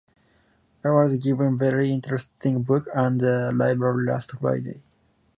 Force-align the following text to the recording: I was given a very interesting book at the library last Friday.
I 0.83 0.89
was 0.89 1.19
given 1.19 1.53
a 1.53 1.57
very 1.57 1.91
interesting 1.91 2.63
book 2.63 2.87
at 2.87 3.19
the 3.19 3.51
library 3.53 4.07
last 4.07 4.31
Friday. 4.31 4.81